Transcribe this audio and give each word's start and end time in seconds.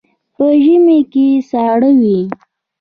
په 0.35 0.45
ژمي 0.63 0.99
کې 1.11 1.25
ساړه 1.49 1.91
وي. 2.01 2.19